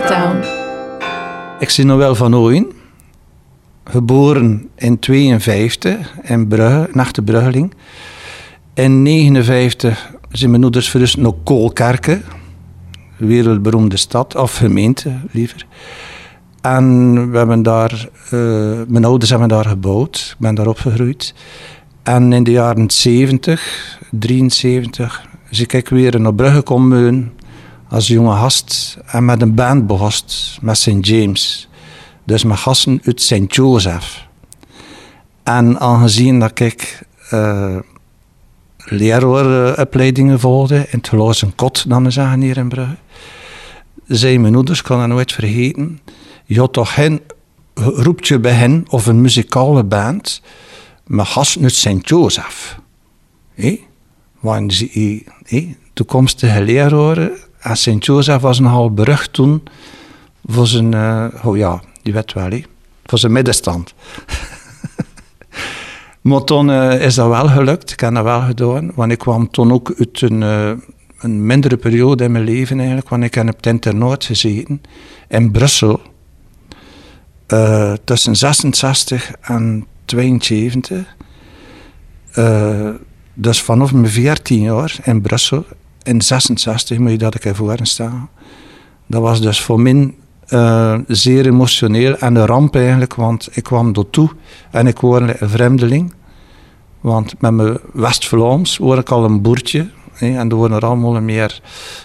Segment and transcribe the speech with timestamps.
[0.00, 0.44] the town.
[1.58, 2.72] Ik zie Noël van Ooyen,
[3.84, 7.74] geboren in 52 in Brugge, nachte Bruggeling.
[8.74, 12.22] In 59 zijn mijn ouders verrust naar Koolkerken,
[13.16, 15.66] wereldberoemde stad, of gemeente liever.
[16.60, 21.34] En we hebben daar, uh, mijn ouders hebben daar gebouwd, ik ben daar opgegroeid.
[22.02, 27.32] En in de jaren 70, 73, zie ik weer naar Brugge komen
[27.88, 31.06] als jonge gast en met een band begost, met St.
[31.06, 31.68] James.
[32.24, 33.54] Dus met gasten uit St.
[33.54, 34.26] Joseph.
[35.42, 37.02] En aangezien dat ik
[37.32, 37.76] uh,
[38.76, 42.96] leraaropleidingen volgde in het Gelozen Kot, dan zeggen hier in Brugge,
[44.06, 46.00] zei mijn ouders, kan dat nooit vergeten,
[46.44, 47.20] je had toch geen
[47.74, 50.42] roepje bij hen of een muzikale band
[51.06, 52.08] met gasten uit St.
[52.08, 52.78] Joseph.
[53.54, 53.80] Hey?
[54.40, 58.04] Want die toekomstige leraren en St.
[58.04, 59.62] Joseph was nogal berucht toen
[60.44, 62.32] voor zijn, uh, oh ja, die weet
[63.04, 63.94] voor zijn middenstand.
[66.20, 69.50] maar toen uh, is dat wel gelukt, ik heb dat wel gedaan, want ik kwam
[69.50, 70.70] toen ook uit een, uh,
[71.18, 74.82] een mindere periode in mijn leven eigenlijk, want ik heb op het internaat gezeten
[75.28, 76.00] in Brussel
[78.04, 81.16] tussen 66 en 72.
[83.34, 85.64] dus vanaf mijn 14 jaar in Brussel
[86.06, 88.28] in 66 moet je dat ik ervoor staan.
[89.06, 90.14] Dat was dus voor mij
[90.48, 94.30] uh, zeer emotioneel en een ramp eigenlijk, want ik kwam door toe
[94.70, 96.14] en ik word een vreemdeling.
[97.00, 99.90] Want met mijn West-Vlaams word ik al een boertje.
[100.18, 101.60] en er worden allemaal meer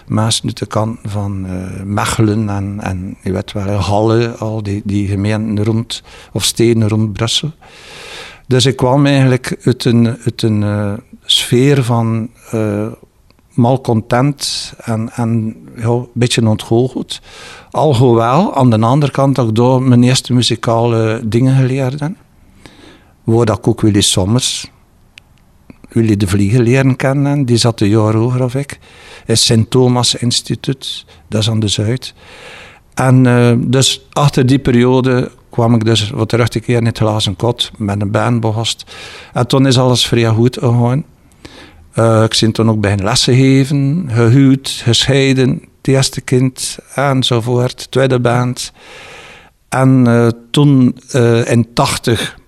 [0.06, 4.82] mensen uit de kant van uh, Mechelen en, en je weet wel, Halle, al die,
[4.84, 7.50] die gemeenten rond, of steden rond Brussel.
[8.46, 10.92] Dus ik kwam eigenlijk uit een, uit een uh,
[11.24, 12.28] sfeer van
[13.54, 17.20] malcontent en, en een beetje ontgoocheld.
[17.70, 22.12] Alhoewel, aan de andere kant ook door mijn eerste muzikale dingen geleerd heb.
[23.24, 24.70] Waar ik ook Willy Sommers,
[25.88, 27.44] Willy de Vliegen leren kennen.
[27.44, 28.78] Die zat een jaar hoger of ik.
[29.24, 32.14] Het Sint Thomas Instituut, dat is aan de Zuid.
[32.94, 36.98] En uh, dus achter die periode kwam ik dus wat terug te keren in het
[36.98, 38.84] glazen kot met een band behost.
[39.32, 41.04] En toen is alles vrij goed gegaan.
[41.94, 47.90] Uh, ik ben toen ook bij een lessen geven, gehuwd, gescheiden, het eerste kind enzovoort,
[47.90, 48.72] tweede band.
[49.68, 52.38] En uh, toen uh, in 80,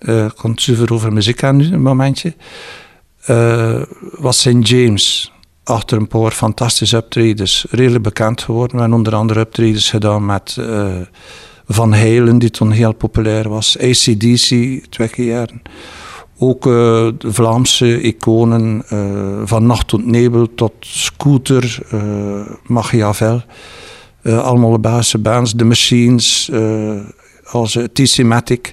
[0.00, 2.34] uh, kon het zuiver over muziek aan nu, een momentje,
[4.18, 4.68] was St.
[4.68, 5.32] James
[5.64, 8.74] achter een paar fantastische optredens redelijk bekend geworden.
[8.74, 10.56] We hebben onder andere optredens gedaan met
[11.66, 15.50] Van Halen, die toen heel populair was, ACDC, twee keer.
[16.38, 16.72] Ook uh,
[17.18, 23.42] de Vlaamse iconen, uh, van Nacht tot Nebel tot Scooter, uh, Machiavel.
[24.22, 26.50] allemaal de Belgische bands, The Machines,
[27.44, 28.72] als T-Matic.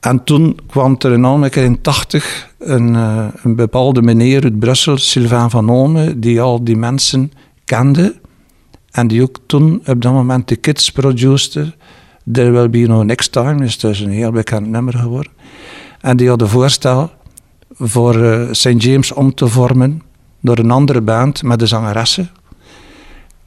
[0.00, 2.94] En toen kwam er in Almeke in 80 een,
[3.42, 7.32] een bepaalde meneer uit Brussel, Sylvain van Ome, die al die mensen
[7.64, 8.14] kende.
[8.90, 11.74] En die ook toen op dat moment de kids produceerde.
[12.32, 15.32] There Will Be No Next Time, is dus een heel bekend nummer geworden.
[16.04, 17.10] En die had een voorstel
[17.78, 18.82] voor eh, St.
[18.82, 20.02] James om te vormen
[20.40, 22.30] door een andere band met de zangeressen.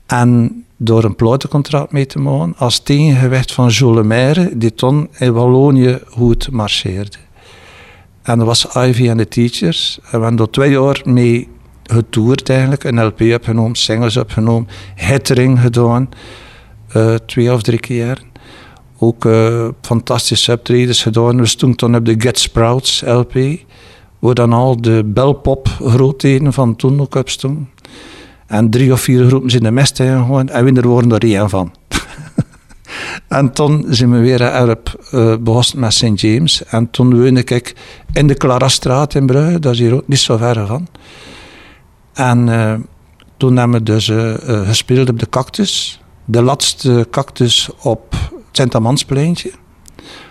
[0.06, 5.34] En door een platencontract mee te maken als tegengewicht van Jules Maire, die toen in
[5.34, 7.18] Wallonië goed marcheerde.
[8.22, 10.00] En dat was Ivy and the Teachers.
[10.02, 11.48] En we hebben er twee jaar mee
[11.84, 12.84] getoerd eigenlijk.
[12.84, 16.10] Een LP opgenomen, singles opgenomen, hittering gedaan.
[16.96, 18.22] Uh, twee of drie keer
[19.00, 21.38] ook uh, fantastische optredens gedaan.
[21.38, 23.34] We stonden toen op de Get Sprouts LP,
[24.20, 27.70] waar dan al de belpop grootheden van toen ook op stonden.
[28.48, 31.72] En drie of vier groepen zijn de mest gegaan en we worden er één van.
[33.28, 36.22] en toen zijn we weer erop uh, begonnen met St.
[36.22, 36.64] James.
[36.64, 37.76] En toen woonde ik
[38.14, 40.88] in de Clarastraat in Brugge, dat is hier ook niet zo ver van.
[42.14, 42.74] En uh,
[43.38, 44.12] toen hebben we dus
[44.68, 46.02] gespeeld op de Cactus.
[46.26, 48.16] De laatste Cactus op
[48.58, 49.52] Sint-Amanspleintje.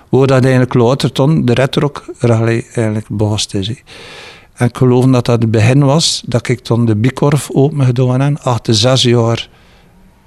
[0.09, 3.69] Waar dat eigenlijk later toen de Retrock Rally eigenlijk begost is.
[4.55, 8.21] En ik geloof dat dat het begin was dat ik toen de Bikorf open gedaan
[8.21, 8.39] heb.
[8.39, 9.49] Achter zes jaar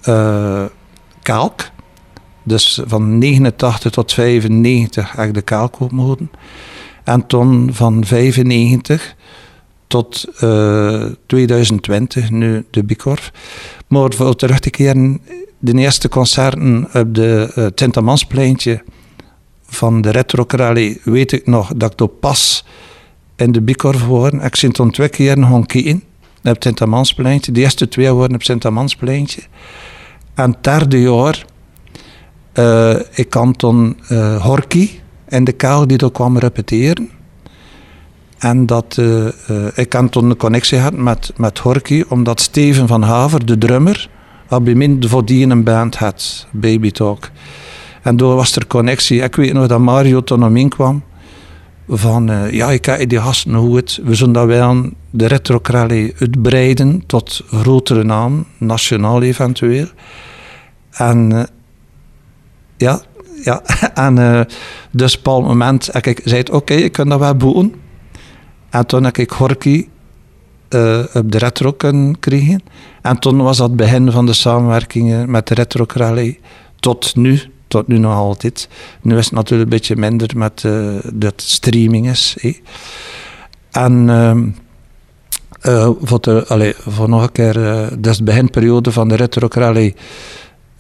[0.08, 0.64] uh,
[1.22, 1.70] kalk.
[2.44, 6.30] Dus van 89 tot 95 heb ik de kalk open
[7.04, 9.16] En toen van 95
[9.88, 13.32] tot uh, eh, 2020 nu de Bikorf.
[13.88, 15.22] Maar voor terug te keren
[15.60, 18.84] de eerste concerten op de uh, Tintamanspleintje
[19.66, 22.66] van de Retro Rally weet ik nog dat ik pas
[23.36, 24.38] in de Bikorf hoorde.
[24.38, 25.38] Ik zit toen twee keer
[25.72, 26.04] in
[26.44, 27.52] op het Tintamanspleintje.
[27.52, 29.42] De eerste twee woorden op het Tintamanspleintje.
[30.34, 31.46] En het derde jaar,
[32.54, 33.56] uh, ik kan
[34.10, 34.90] uh, Horky
[35.28, 37.10] in de kaal die er kwam repeteren.
[38.38, 39.02] En dat,
[39.76, 44.10] ik kan toen een connectie gehad met, met Horky, omdat Steven van Haver, de drummer,
[44.50, 47.30] al bij min die een band had, Baby Talk.
[48.02, 49.22] En door was er connectie.
[49.22, 51.04] Ik weet nog dat Mario toen naar kwam.
[51.88, 54.00] Van, uh, ja, ik heb die gasten hoe het.
[54.04, 55.60] We zullen dat wel de retro
[56.20, 59.88] uitbreiden tot grotere naam, nationaal eventueel.
[60.92, 61.44] En uh,
[62.78, 63.02] ja,
[63.44, 63.62] ja,
[64.06, 64.42] en uh,
[64.92, 67.74] dus op een moment ik zei, oké, ik kan dat wel boeken.
[68.70, 69.88] En toen heb ik Horky
[70.70, 71.74] uh, op de retro
[72.20, 72.64] krijgen.
[73.02, 75.86] En toen was dat het begin van de samenwerkingen met de retro
[76.80, 78.70] tot nu tot nu nog altijd.
[79.02, 82.36] Nu is het natuurlijk een beetje minder met uh, dat streaming is.
[83.72, 84.08] En
[85.66, 87.54] uh, voor, de, voor nog een keer,
[88.00, 89.96] dus de beginperiode van de Retro Rally,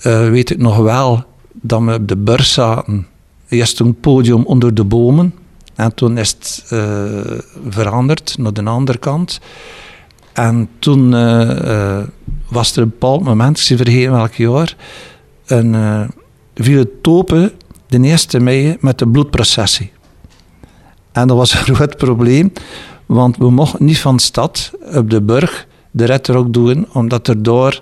[0.02, 3.08] weet ik nog wel dat we op de beurs zaten.
[3.50, 5.34] Eerst een podium onder de bomen.
[5.80, 6.64] En toen is het
[7.70, 9.40] veranderd naar de andere kant.
[10.34, 11.12] En toen
[12.50, 14.76] was er een bepaald moment, ik zie vergeten welk jaar,
[15.46, 15.76] een,
[16.56, 17.52] viel het topen
[17.88, 19.92] de eerste mei met de bloedprocessie.
[21.12, 22.52] En dat was een groot probleem,
[23.06, 27.28] want we mochten niet van de stad op de burg de red ook doen, omdat
[27.28, 27.81] er door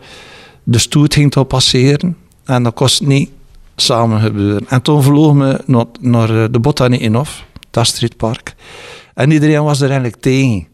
[0.63, 2.17] de stoet ging te passeren.
[2.43, 3.29] En dat kost niet
[3.75, 4.65] samen gebeuren.
[4.67, 7.15] En toen vlogen we naar, naar eh, de Botanie in
[9.13, 10.67] En iedereen was er eigenlijk tegen.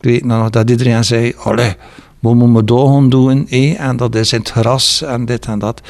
[0.00, 1.74] Ik weet nog dat iedereen zei, allee,
[2.20, 5.80] we moeten dogen doen, eh, en dat is in het gras en dit en dat.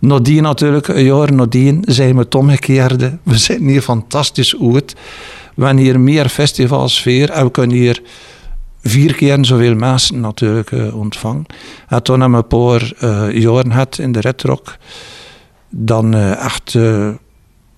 [0.00, 3.18] Nadien natuurlijk, een jaar nadien, zijn we het omgekeerde.
[3.22, 4.94] We zijn hier fantastisch goed.
[5.54, 8.02] We hebben hier meer festivalsfeer en we kunnen hier
[8.82, 11.46] vier keer zoveel mensen natuurlijk uh, ontvangen.
[11.88, 14.76] En toen hebben we een paar uh, jaren in de Red Rock.
[15.70, 16.76] Dan uh, echt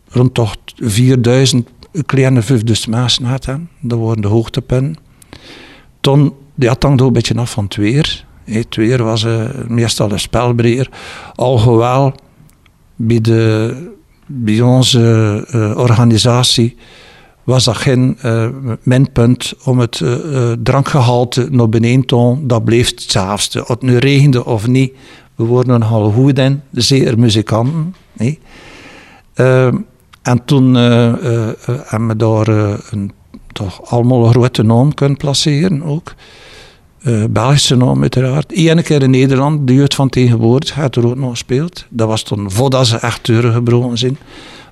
[0.08, 1.69] rond toch 4000
[2.06, 3.48] kleine 5000 mensen gehad.
[3.81, 4.96] Dat waren de hoogtepunten.
[6.00, 8.25] Toen ja, het hangt ook een beetje af van het weer.
[8.44, 10.90] Het weer was uh, meestal een spelbreer.
[11.34, 12.14] Alhoewel,
[12.96, 13.75] bij, de,
[14.26, 16.76] bij onze uh, organisatie
[17.44, 18.48] was dat geen uh,
[18.82, 20.02] minpunt om het
[20.62, 22.46] drankgehalte naar beneden te doen.
[22.46, 23.62] Dat bleef hetzelfde.
[23.62, 24.92] Of het nu regende of niet,
[25.34, 26.40] we worden nogal goed
[26.72, 27.94] zeer muzikanten.
[28.12, 28.38] Nee.
[30.30, 32.48] En toen hebben we daar
[32.90, 33.12] een,
[33.52, 36.14] toch allemaal een grote naam kunnen placeren ook.
[37.30, 38.52] Belgische naam uiteraard.
[38.56, 41.86] Eén keer in Nederland, de jeugd van tegenwoordig, had er ook nog gespeeld.
[41.88, 44.18] Dat was toen voordat ze echt deuren gebroken zijn.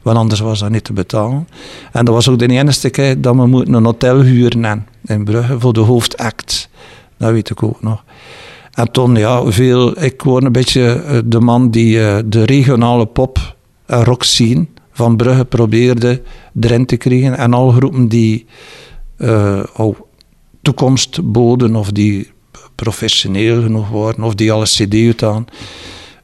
[0.02, 1.49] Want anders was dat niet te betalen.
[1.93, 5.60] En dat was ook de enige keer dat we moeten een hotel huren in Brugge
[5.60, 6.69] voor de hoofdact.
[7.16, 8.05] Dat weet ik ook nog.
[8.72, 13.56] En toen, ja, veel, ik word een beetje eh, de man die de regionale pop
[13.87, 14.66] en rock scene
[14.99, 16.23] van Brugge probeerde
[16.61, 17.37] erin te krijgen.
[17.37, 18.47] En alle groepen die
[19.19, 19.97] uh, oh,
[20.62, 22.31] toekomst boden of die
[22.75, 25.47] professioneel genoeg waren of die al een cd uitaan,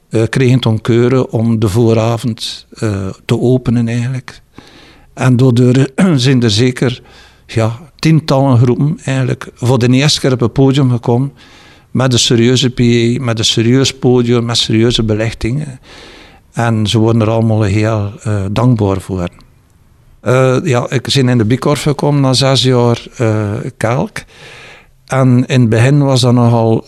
[0.09, 4.41] uh, kregen toen keuren om de vooravond uh, te openen eigenlijk.
[5.13, 7.01] En daardoor zijn er zeker
[7.45, 11.31] ja, tientallen groepen eigenlijk voor de eerste keer op het podium gekomen
[11.91, 15.79] met een serieuze PA, met een serieus podium, met serieuze belichtingen.
[16.55, 19.29] En ze worden er allemaal heel uh, dankbaar voor.
[20.23, 24.23] Uh, ja, ik ben in de Bikorf gekomen na zes jaar uh, kalk.
[25.05, 26.85] En in het begin was dat nogal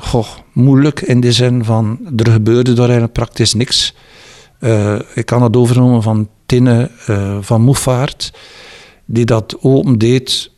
[0.00, 3.94] goh, moeilijk in de zin van er gebeurde daar eigenlijk praktisch niks.
[5.14, 6.90] ik kan het overnemen van Tinne
[7.40, 8.32] van Moefaert,
[9.04, 10.50] die dat open deed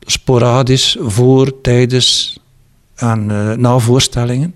[0.00, 2.38] sporadisch voor, tijdens
[2.94, 3.26] en
[3.60, 4.54] na voorstellingen.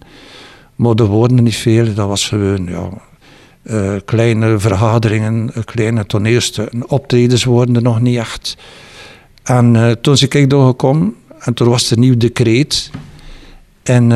[0.75, 2.91] Maar er worden niet veel, dat was gewoon ja,
[3.63, 6.91] uh, kleine vergaderingen, uh, kleine toneelstukken.
[6.91, 8.57] Optredens worden er nog niet echt.
[9.43, 12.91] En uh, toen ik ik doorgekomen, en toen was er een nieuw decreet.
[13.83, 14.13] En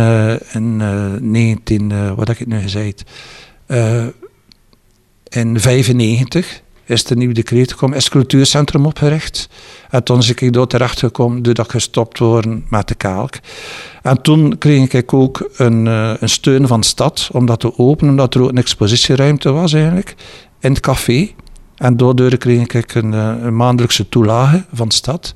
[0.53, 3.03] in 19, wat heb ik nu gezegd?
[5.29, 9.49] in 95 is er een nieuw decreet gekomen, is het cultuurcentrum opgericht.
[9.91, 13.35] En toen ben ik daar terecht gekomen doordat ik gestopt worden met de kalk.
[14.03, 17.79] En toen kreeg ik ook een, uh, een steun van de stad om dat te
[17.79, 20.15] openen, omdat er ook een expositieruimte was eigenlijk,
[20.61, 21.31] in het café.
[21.77, 25.35] En daardoor kreeg ik een, uh, een maandelijkse toelage van de stad,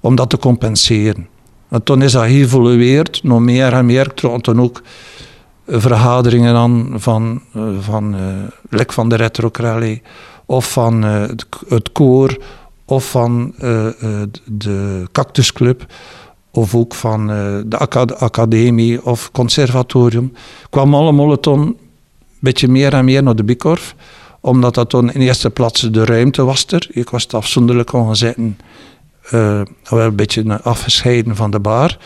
[0.00, 1.28] om dat te compenseren.
[1.68, 4.06] En toen is dat geëvolueerd, nog meer en meer.
[4.06, 4.82] Ik toen ook
[5.80, 8.16] vergaderingen aan van, uh, van,
[8.70, 9.50] lek van de Retro
[10.46, 12.36] of van het, het koor,
[12.84, 13.54] of van
[14.44, 15.86] de Cactusclub
[16.50, 17.26] of ook van
[17.66, 17.78] de
[18.18, 20.32] academie of conservatorium,
[20.70, 21.76] kwam allemaal toen
[22.42, 23.94] beetje meer en meer naar de Bikorf.
[24.40, 26.86] Omdat dat toen in eerste plaats de ruimte was er.
[26.90, 28.58] Ik was afzonderlijk kon zitten.
[29.32, 31.98] Uh, wel een beetje afgescheiden van de bar.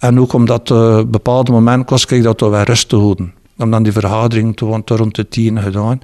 [0.00, 3.34] En ook omdat op een bepaalde moment kost ik dat wel rust te houden.
[3.56, 6.00] Omdat die vergadering toen rond de tien gedaan.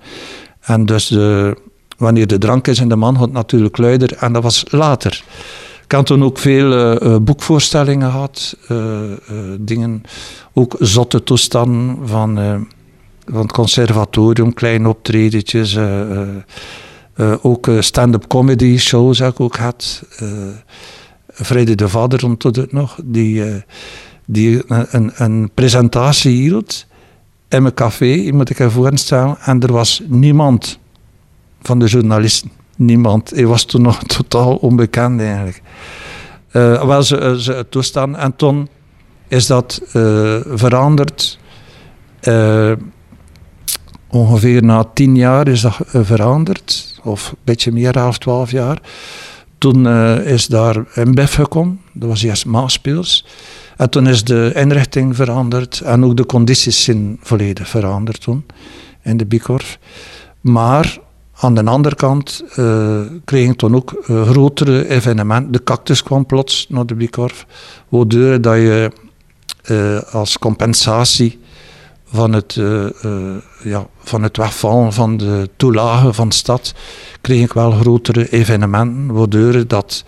[0.60, 1.56] En dus de,
[1.96, 4.16] wanneer de drank is en de man gaat natuurlijk luider.
[4.16, 5.24] En dat was later.
[5.84, 6.72] Ik had toen ook veel
[7.02, 8.56] uh, boekvoorstellingen gehad.
[8.68, 9.00] Uh,
[9.60, 10.02] dingen,
[10.52, 12.36] ook zotte toestanden van,
[13.26, 15.78] van het conservatorium, kleine optredetjes.
[17.42, 20.02] ook stand-up comedy shows heb ik ook gehad.
[21.44, 23.64] Vrede de Vader ontdekt het nog, die,
[24.24, 26.86] die een, een presentatie hield
[27.48, 30.78] in mijn café, moet ik even voorstellen, en er was niemand
[31.62, 32.50] van de journalisten.
[32.76, 33.30] Niemand.
[33.30, 35.62] Hij was toen nog totaal onbekend eigenlijk.
[36.52, 38.16] Uh, ze, ze toestaan.
[38.16, 38.68] En toen
[39.28, 39.80] is dat
[40.54, 41.38] veranderd.
[44.08, 46.98] Ongeveer na tien jaar is dat veranderd.
[47.02, 48.80] Of een beetje meer, elf, twaalf jaar.
[49.58, 49.88] Toen
[50.24, 51.80] is daar een BEF gekomen.
[51.92, 53.26] Dat was eerst Maaspeels.
[53.76, 55.80] En toen is de inrichting veranderd.
[55.80, 58.44] En ook de condities zijn volledig veranderd toen.
[59.02, 59.78] In de Bikorf.
[60.40, 60.98] Maar
[61.40, 65.52] aan de andere kant uh, kreeg ik toen ook uh, grotere evenementen.
[65.52, 67.46] De cactus kwam plots naar de Bikorf,
[67.88, 68.90] waardoor dat je
[70.10, 71.38] als compensatie
[72.06, 72.60] van het,
[73.62, 76.74] ja, van het wegvallen van de toelagen van de stad,
[77.20, 80.04] kreeg ik wel grotere evenementen, waardoor dat,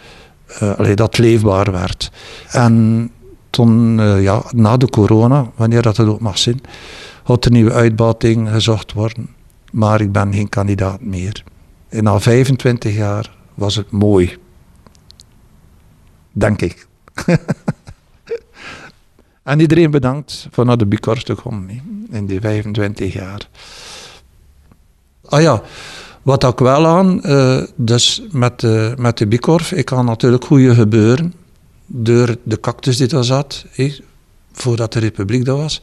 [0.61, 2.11] allee, dat leefbaar werd.
[2.50, 3.11] En
[3.50, 6.61] toen, ja, na de corona, wanneer dat het ook mag zijn,
[7.23, 9.37] had er nieuwe uitbating gezocht worden
[9.73, 11.45] maar ik ben geen kandidaat meer.
[11.88, 14.37] En na 25 jaar was het mooi.
[16.33, 16.87] Denk ik.
[19.49, 23.49] en iedereen bedankt voor naar de Bikorf te komen in die 25 jaar.
[25.25, 25.62] Ah ja,
[26.23, 30.75] wat ook wel aan, uh, dus met de, met de Bikorf, ik had natuurlijk goede
[30.75, 31.35] gebeuren
[31.87, 33.64] door de cactus die daar zat,
[34.52, 35.83] voordat de republiek dat was.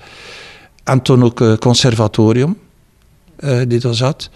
[0.84, 2.58] En toen ook het conservatorium
[3.40, 4.30] uh, die er zat.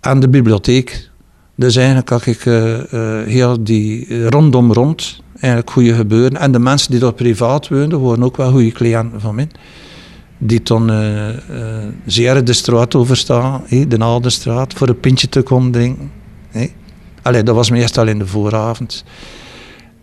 [0.00, 1.10] En de bibliotheek.
[1.54, 2.40] Dus eigenlijk had ik
[3.26, 6.36] heel die rondom rond eigenlijk goede gebeuren.
[6.36, 9.48] En de mensen die daar privaat woonden, waren ook wel goede cliënten van mij.
[10.38, 10.90] Die toen
[12.06, 16.10] zeer de straat overstaan, de Naaldenstraat, voor een pintje te komen drinken.
[17.22, 19.04] Allee, dat was meestal in de vooravond.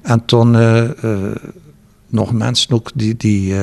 [0.02, 0.52] En toen
[2.08, 3.56] nog mensen ook die, die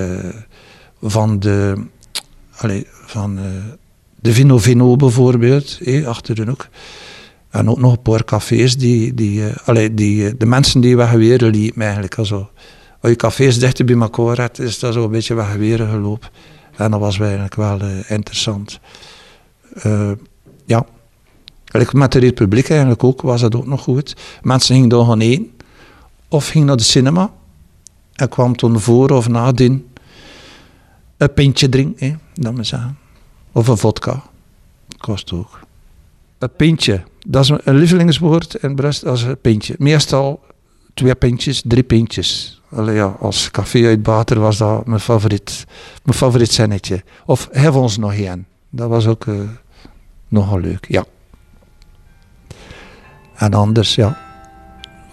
[1.03, 1.85] van de...
[2.57, 3.39] Allee, van
[4.21, 6.69] de Vino Vino bijvoorbeeld, eh, achter de hoek.
[7.51, 11.51] En ook nog een paar cafés die, die, uh, die uh, de mensen die weggeweren
[11.51, 12.19] liepen eigenlijk.
[12.19, 12.51] Also,
[13.01, 16.29] als je cafés dichter bij elkaar hebt, is dat zo een beetje weggeweren gelopen.
[16.77, 18.81] En dat was eigenlijk wel uh, interessant.
[20.67, 20.87] ja.
[21.93, 24.17] Met de Republiek eigenlijk ook was dat ook nog goed.
[24.43, 25.51] Mensen gingen gaan eten.
[26.29, 27.33] Of gingen naar de cinema.
[28.15, 29.89] En kwam toen voor of nadien
[31.19, 32.99] een pintje drinken, eh, dat me zeggen.
[33.53, 34.23] Of een vodka.
[34.99, 35.61] Kost ook.
[36.39, 37.03] Een pintje.
[37.31, 39.75] Dat is een lievelingswoord in Brest als een pintje.
[39.79, 40.41] Meestal
[40.95, 42.61] twee pintjes, drie pintjes.
[42.71, 45.65] Allee, ja, als café-uitbater was dat mijn favoriet,
[46.05, 47.03] mijn favoriet zinnetje.
[47.27, 48.47] Of hef ons nog één.
[48.71, 49.41] Dat was ook uh,
[50.29, 51.05] nogal leuk, ja.
[53.35, 54.19] En anders, ja,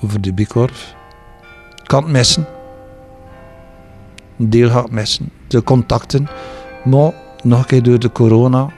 [0.01, 0.95] over de Bikorf.
[1.83, 2.37] Kan het.
[4.37, 5.29] Een deel gaat missen.
[5.47, 6.27] De contacten.
[6.83, 8.69] Maar nog een keer door de corona,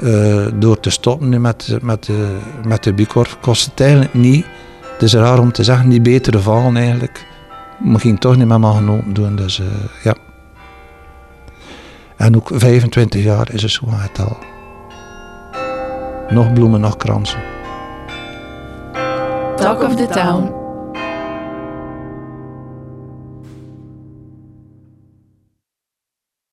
[0.00, 2.94] uh, door te stoppen met, met, de, met de
[3.40, 4.46] kost het eigenlijk niet,
[4.92, 7.26] het is raar om te zeggen, niet betere vallen eigenlijk.
[7.78, 9.66] Maar ging toch niet met mijn genomen doen, dus uh,
[10.02, 10.14] ja.
[12.16, 14.36] En ook 25 jaar is het zo het al.
[16.28, 17.40] Nog bloemen, nog kransen.
[19.56, 20.57] Talk of the Town.